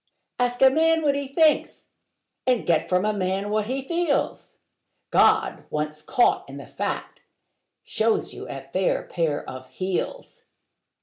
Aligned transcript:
Ask 0.39 0.63
a 0.63 0.71
man 0.71 1.03
what 1.03 1.13
he 1.13 1.27
thinks, 1.27 1.85
and 2.47 2.65
get 2.65 2.89
from 2.89 3.05
a 3.05 3.13
man 3.13 3.51
what 3.51 3.67
he 3.67 3.87
feels: 3.87 4.57
God, 5.11 5.65
once 5.69 6.01
caught 6.01 6.49
in 6.49 6.57
the 6.57 6.65
fact, 6.65 7.21
shows 7.83 8.33
you 8.33 8.47
a 8.49 8.61
fair 8.61 9.03
pair 9.03 9.47
of 9.47 9.67
heels. 9.69 10.45